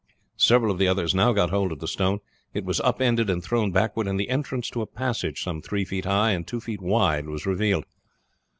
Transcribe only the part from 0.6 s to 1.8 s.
of the others now got hold of